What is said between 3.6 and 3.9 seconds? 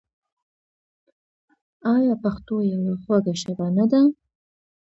نه